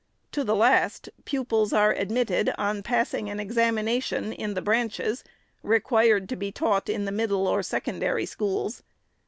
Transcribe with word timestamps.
To 0.31 0.43
the 0.43 0.55
last, 0.55 1.09
pupils 1.25 1.73
are 1.73 1.93
admitted 1.93 2.51
on 2.57 2.81
passing 2.81 3.29
an 3.29 3.39
examination 3.39 4.33
in 4.33 4.55
the 4.55 4.61
branches 4.63 5.23
required 5.61 6.27
to 6.29 6.35
be 6.35 6.51
taught 6.51 6.89
in 6.89 7.05
the 7.05 7.11
middle 7.11 7.45
or 7.47 7.61
secondary 7.61 8.25
schools. 8.25 8.81